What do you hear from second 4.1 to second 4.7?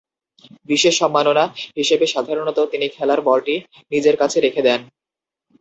কাছে রেখে